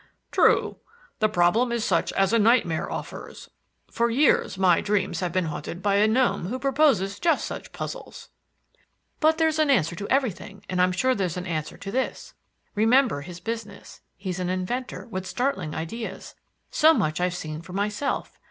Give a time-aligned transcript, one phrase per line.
[0.31, 0.77] "True.
[1.19, 3.51] The problem is such as a nightmare offers.
[3.91, 8.29] For years my dreams have been haunted by a gnome who proposes just such puzzles."
[9.19, 12.33] "But there's an answer to everything, and I'm sure there's an answer to this.
[12.73, 14.01] Remember his business.
[14.17, 16.33] He's an inventor, with startling ideas.
[16.71, 18.39] So much I've seen for myself.